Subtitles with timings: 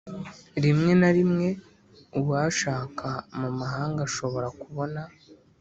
[0.63, 1.47] rimwe na rimwe,
[2.19, 3.09] uwashaka
[3.39, 5.01] mu mahanga ashobora kubona